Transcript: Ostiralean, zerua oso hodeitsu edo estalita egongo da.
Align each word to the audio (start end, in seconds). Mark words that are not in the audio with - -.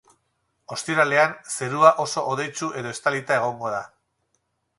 Ostiralean, 0.75 1.35
zerua 1.57 1.91
oso 2.05 2.25
hodeitsu 2.31 2.71
edo 2.81 2.95
estalita 2.97 3.39
egongo 3.43 3.71
da. 3.77 3.85